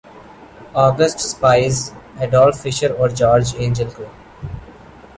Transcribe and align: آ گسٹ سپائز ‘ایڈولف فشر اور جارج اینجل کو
آ 0.73 0.85
گسٹ 0.99 1.19
سپائز 1.21 1.75
‘ایڈولف 2.19 2.61
فشر 2.61 2.91
اور 2.99 3.09
جارج 3.09 3.55
اینجل 3.57 3.89
کو 3.97 4.03